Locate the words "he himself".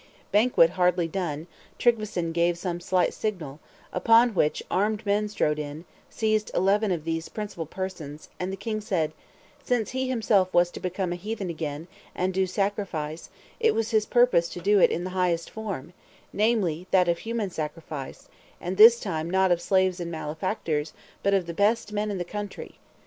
9.91-10.51